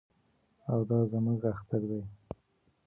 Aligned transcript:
او 0.71 0.79
دا 0.89 0.99
زموږ 1.11 1.41
اختر 1.53 1.81
دی. 1.89 2.01